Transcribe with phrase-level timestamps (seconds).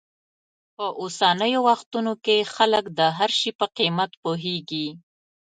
[0.75, 4.87] په اوسنیو وختونو کې خلک د هر شي په قیمت پوهېږي.